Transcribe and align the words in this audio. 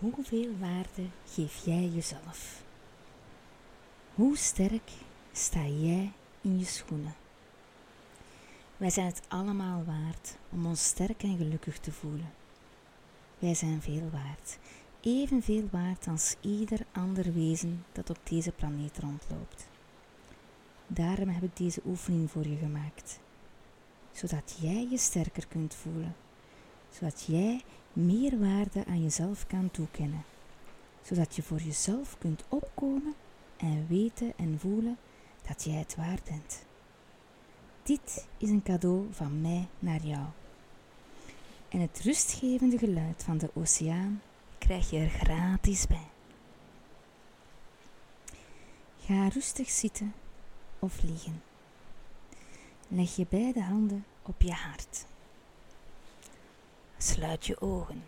Hoeveel 0.00 0.58
waarde 0.58 1.08
geef 1.26 1.64
jij 1.64 1.88
jezelf? 1.88 2.62
Hoe 4.14 4.36
sterk 4.36 4.90
sta 5.32 5.66
jij 5.66 6.12
in 6.40 6.58
je 6.58 6.64
schoenen? 6.64 7.14
Wij 8.76 8.90
zijn 8.90 9.06
het 9.06 9.22
allemaal 9.28 9.84
waard 9.84 10.36
om 10.50 10.66
ons 10.66 10.84
sterk 10.84 11.22
en 11.22 11.36
gelukkig 11.36 11.78
te 11.78 11.92
voelen. 11.92 12.32
Wij 13.38 13.54
zijn 13.54 13.82
veel 13.82 14.10
waard, 14.12 14.58
evenveel 15.00 15.68
waard 15.70 16.06
als 16.06 16.36
ieder 16.40 16.86
ander 16.92 17.32
wezen 17.32 17.84
dat 17.92 18.10
op 18.10 18.18
deze 18.22 18.52
planeet 18.52 18.98
rondloopt. 18.98 19.68
Daarom 20.86 21.28
heb 21.28 21.42
ik 21.42 21.56
deze 21.56 21.80
oefening 21.86 22.30
voor 22.30 22.46
je 22.46 22.56
gemaakt, 22.56 23.20
zodat 24.12 24.56
jij 24.60 24.86
je 24.90 24.98
sterker 24.98 25.46
kunt 25.46 25.74
voelen, 25.74 26.14
zodat 26.90 27.24
jij 27.26 27.62
meer 27.92 28.38
waarde 28.38 28.84
aan 28.86 29.02
jezelf 29.02 29.46
kan 29.46 29.70
toekennen, 29.70 30.24
zodat 31.02 31.36
je 31.36 31.42
voor 31.42 31.60
jezelf 31.60 32.18
kunt 32.18 32.44
opkomen 32.48 33.14
en 33.56 33.86
weten 33.88 34.32
en 34.36 34.58
voelen 34.58 34.98
dat 35.48 35.64
jij 35.64 35.74
het 35.74 35.96
waard 35.96 36.24
bent. 36.24 36.64
Dit 37.82 38.26
is 38.38 38.50
een 38.50 38.62
cadeau 38.62 39.06
van 39.10 39.40
mij 39.40 39.68
naar 39.78 40.02
jou. 40.02 40.26
En 41.68 41.80
het 41.80 42.00
rustgevende 42.00 42.78
geluid 42.78 43.22
van 43.24 43.38
de 43.38 43.50
oceaan 43.54 44.22
krijg 44.58 44.90
je 44.90 44.98
er 44.98 45.08
gratis 45.08 45.86
bij. 45.86 46.08
Ga 49.04 49.28
rustig 49.28 49.70
zitten 49.70 50.14
of 50.78 51.02
liggen. 51.02 51.42
Leg 52.88 53.16
je 53.16 53.26
beide 53.28 53.62
handen 53.62 54.04
op 54.22 54.42
je 54.42 54.52
hart. 54.52 55.06
Sluit 57.14 57.46
je 57.46 57.60
ogen. 57.60 58.04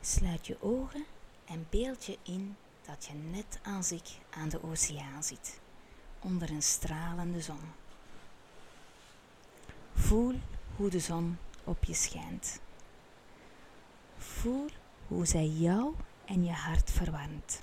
Sluit 0.00 0.46
je 0.46 0.56
ogen 0.60 1.04
en 1.44 1.66
beeld 1.70 2.04
je 2.04 2.18
in 2.22 2.56
dat 2.86 3.06
je 3.06 3.12
net 3.12 3.58
als 3.64 3.92
ik 3.92 4.18
aan 4.30 4.48
de 4.48 4.62
oceaan 4.62 5.22
zit, 5.22 5.60
onder 6.20 6.50
een 6.50 6.62
stralende 6.62 7.40
zon. 7.40 7.60
Voel 9.94 10.34
hoe 10.76 10.90
de 10.90 11.00
zon 11.00 11.38
op 11.64 11.84
je 11.84 11.94
schijnt. 11.94 12.60
Voel 14.18 14.66
hoe 15.06 15.26
zij 15.26 15.46
jou 15.46 15.94
en 16.24 16.44
je 16.44 16.52
hart 16.52 16.90
verwarmt. 16.90 17.62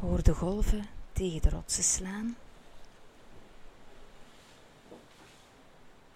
Hoor 0.00 0.22
de 0.22 0.34
golven 0.34 0.86
tegen 1.12 1.42
de 1.42 1.50
rotsen 1.50 1.84
slaan. 1.84 2.36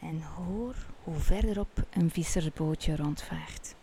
En 0.07 0.23
hoor 0.23 0.75
hoe 1.05 1.19
verderop 1.19 1.87
een 1.91 2.11
vissersbootje 2.11 2.97
rondvaart. 2.97 3.75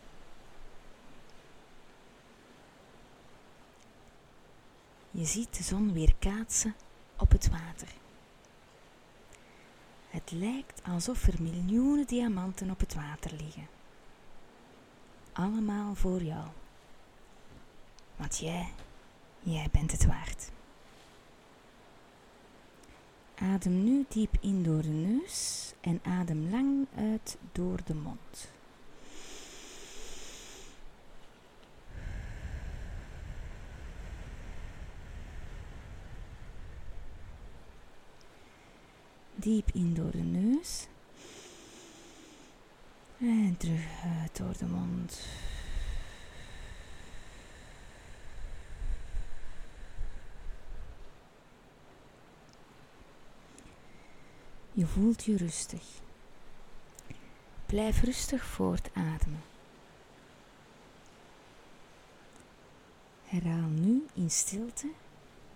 Je 5.11 5.25
ziet 5.25 5.57
de 5.57 5.63
zon 5.63 5.93
weer 5.93 6.15
kaatsen 6.19 6.75
op 7.17 7.31
het 7.31 7.49
water. 7.49 7.87
Het 10.09 10.31
lijkt 10.31 10.81
alsof 10.83 11.27
er 11.27 11.41
miljoenen 11.41 12.07
diamanten 12.07 12.69
op 12.69 12.79
het 12.79 12.93
water 12.93 13.31
liggen. 13.31 13.67
Allemaal 15.33 15.95
voor 15.95 16.23
jou. 16.23 16.47
Want 18.15 18.37
jij, 18.37 18.73
jij 19.39 19.69
bent 19.71 19.91
het 19.91 20.05
waard. 20.05 20.51
Adem 23.35 23.83
nu 23.83 24.05
diep 24.09 24.35
in 24.39 24.63
door 24.63 24.81
de 24.81 24.87
neus 24.87 25.72
en 25.83 25.99
adem 26.03 26.49
lang 26.49 26.87
uit 26.95 27.37
door 27.51 27.79
de 27.85 27.95
mond. 27.95 28.51
Diep 39.35 39.69
in 39.73 39.93
door 39.93 40.11
de 40.11 40.17
neus. 40.17 40.87
En 43.17 43.55
terug 43.57 44.03
uit 44.03 44.37
door 44.37 44.57
de 44.57 44.65
mond. 44.65 45.27
Je 54.75 54.85
voelt 54.85 55.23
je 55.23 55.37
rustig. 55.37 55.83
Blijf 57.65 58.01
rustig 58.01 58.45
voortademen. 58.45 59.43
Herhaal 63.23 63.69
nu 63.69 64.05
in 64.13 64.29
stilte 64.29 64.87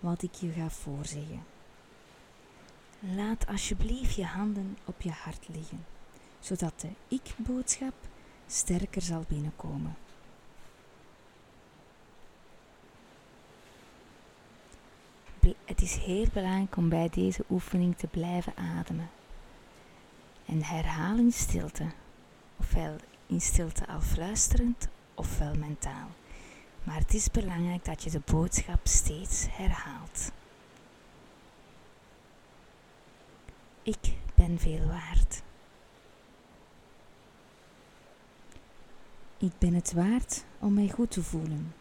wat 0.00 0.22
ik 0.22 0.34
je 0.34 0.50
ga 0.50 0.70
voorzeggen. 0.70 1.44
Laat 3.00 3.46
alsjeblieft 3.46 4.14
je 4.14 4.24
handen 4.24 4.78
op 4.84 5.00
je 5.00 5.10
hart 5.10 5.48
liggen, 5.48 5.84
zodat 6.40 6.80
de 6.80 6.88
ik-boodschap 7.08 7.94
sterker 8.46 9.02
zal 9.02 9.24
binnenkomen. 9.28 9.96
Het 15.78 15.86
is 15.86 15.96
heel 15.96 16.26
belangrijk 16.32 16.76
om 16.76 16.88
bij 16.88 17.08
deze 17.08 17.44
oefening 17.50 17.96
te 17.96 18.06
blijven 18.06 18.52
ademen. 18.56 19.10
En 20.46 20.62
herhaal 20.62 21.16
in 21.16 21.32
stilte, 21.32 21.84
ofwel 22.56 22.96
in 23.26 23.40
stilte 23.40 23.86
al 23.86 24.00
fluisterend, 24.00 24.88
ofwel 25.14 25.54
mentaal. 25.54 26.08
Maar 26.82 26.98
het 26.98 27.14
is 27.14 27.30
belangrijk 27.30 27.84
dat 27.84 28.02
je 28.02 28.10
de 28.10 28.20
boodschap 28.24 28.80
steeds 28.82 29.46
herhaalt. 29.50 30.32
Ik 33.82 34.12
ben 34.34 34.58
veel 34.58 34.86
waard. 34.86 35.42
Ik 39.36 39.52
ben 39.58 39.74
het 39.74 39.92
waard 39.92 40.44
om 40.58 40.74
mij 40.74 40.88
goed 40.88 41.10
te 41.10 41.22
voelen. 41.22 41.72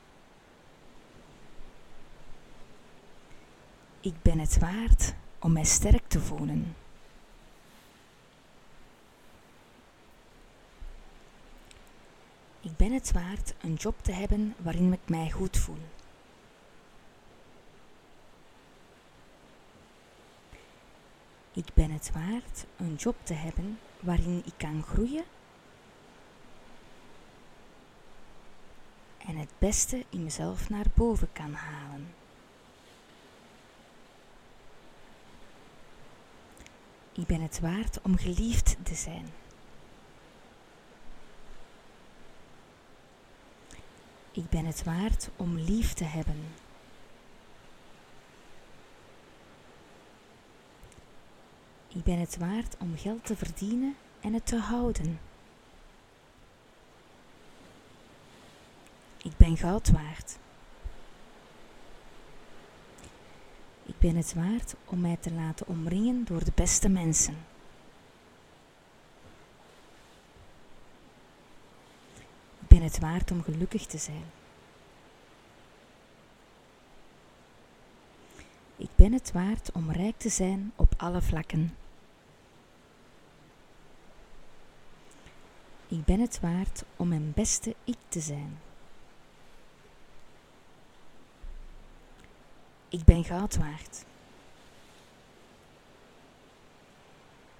Ik 4.07 4.21
ben 4.21 4.39
het 4.39 4.59
waard 4.59 5.13
om 5.39 5.51
mij 5.51 5.63
sterk 5.63 6.07
te 6.07 6.19
voelen. 6.19 6.75
Ik 12.61 12.77
ben 12.77 12.91
het 12.91 13.11
waard 13.11 13.53
een 13.61 13.73
job 13.73 13.95
te 14.01 14.11
hebben 14.11 14.55
waarin 14.57 14.93
ik 14.93 15.09
mij 15.09 15.31
goed 15.31 15.57
voel. 15.57 15.81
Ik 21.51 21.73
ben 21.73 21.91
het 21.91 22.11
waard 22.13 22.65
een 22.77 22.95
job 22.95 23.15
te 23.23 23.33
hebben 23.33 23.79
waarin 23.99 24.41
ik 24.45 24.53
kan 24.57 24.83
groeien 24.83 25.23
en 29.17 29.37
het 29.37 29.51
beste 29.57 30.05
in 30.09 30.23
mezelf 30.23 30.69
naar 30.69 30.85
boven 30.93 31.29
kan 31.33 31.53
halen. 31.53 32.25
Ik 37.17 37.27
ben 37.27 37.41
het 37.41 37.59
waard 37.59 38.01
om 38.01 38.17
geliefd 38.17 38.77
te 38.83 38.95
zijn. 38.95 39.27
Ik 44.31 44.49
ben 44.49 44.65
het 44.65 44.83
waard 44.83 45.29
om 45.35 45.57
lief 45.57 45.93
te 45.93 46.03
hebben. 46.03 46.43
Ik 51.87 52.03
ben 52.03 52.19
het 52.19 52.37
waard 52.37 52.77
om 52.77 52.97
geld 52.97 53.25
te 53.25 53.35
verdienen 53.35 53.95
en 54.19 54.33
het 54.33 54.45
te 54.45 54.57
houden. 54.57 55.19
Ik 59.17 59.37
ben 59.37 59.57
goud 59.57 59.91
waard. 59.91 60.37
Ik 63.87 63.99
ben 63.99 64.15
het 64.15 64.33
waard 64.33 64.75
om 64.85 65.01
mij 65.01 65.17
te 65.19 65.31
laten 65.31 65.67
omringen 65.67 66.25
door 66.25 66.43
de 66.43 66.51
beste 66.55 66.89
mensen. 66.89 67.37
Ik 72.59 72.67
ben 72.67 72.81
het 72.81 72.99
waard 72.99 73.31
om 73.31 73.43
gelukkig 73.43 73.85
te 73.85 73.97
zijn. 73.97 74.23
Ik 78.77 78.89
ben 78.95 79.13
het 79.13 79.31
waard 79.31 79.71
om 79.71 79.91
rijk 79.91 80.17
te 80.17 80.29
zijn 80.29 80.71
op 80.75 80.93
alle 80.97 81.21
vlakken. 81.21 81.75
Ik 85.87 86.05
ben 86.05 86.19
het 86.19 86.39
waard 86.39 86.83
om 86.95 87.07
mijn 87.07 87.31
beste 87.35 87.75
ik 87.83 87.97
te 88.07 88.19
zijn. 88.19 88.57
Ik 92.89 93.03
ben 93.03 93.23
goud 93.23 93.57
waard. 93.57 94.05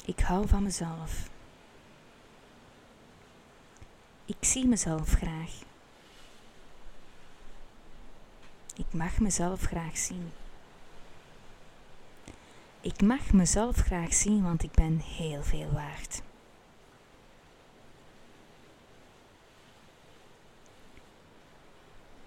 Ik 0.06 0.20
hou 0.20 0.48
van 0.48 0.64
mezelf. 0.64 1.30
Ik 4.26 4.38
zie 4.40 4.68
mezelf 4.68 5.10
graag. 5.10 5.52
Ik 8.76 8.94
mag 8.94 9.20
mezelf 9.20 9.62
graag 9.62 9.98
zien. 9.98 10.32
Ik 12.82 13.02
mag 13.02 13.32
mezelf 13.32 13.76
graag 13.76 14.14
zien, 14.14 14.44
want 14.44 14.64
ik 14.64 14.72
ben 14.72 15.00
heel 15.00 15.44
veel 15.44 15.72
waard. 15.72 16.22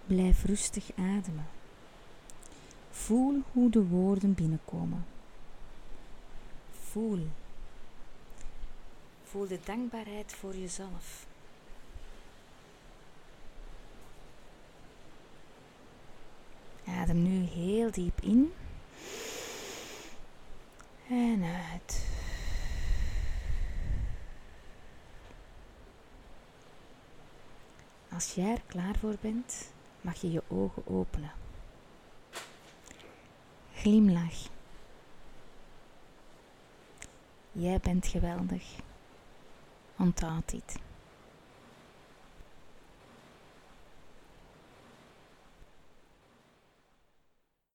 Blijf 0.06 0.44
rustig 0.44 0.90
ademen. 0.96 1.59
Voel 3.10 3.42
hoe 3.52 3.70
de 3.70 3.86
woorden 3.86 4.34
binnenkomen. 4.34 5.06
Voel. 6.70 7.26
Voel 9.24 9.46
de 9.48 9.58
dankbaarheid 9.64 10.32
voor 10.32 10.56
jezelf. 10.56 11.26
Adem 16.86 17.22
nu 17.22 17.44
heel 17.44 17.90
diep 17.90 18.20
in 18.20 18.52
en 21.08 21.42
uit. 21.42 22.06
Als 28.12 28.34
jij 28.34 28.50
er 28.50 28.62
klaar 28.66 28.96
voor 28.96 29.16
bent, 29.20 29.72
mag 30.00 30.20
je 30.20 30.30
je 30.30 30.42
ogen 30.48 30.86
openen. 30.86 31.39
Glimlach. 33.80 34.48
Jij 37.52 37.78
bent 37.78 38.06
geweldig. 38.06 38.64
Onthoud 39.96 40.50
dit. 40.50 40.78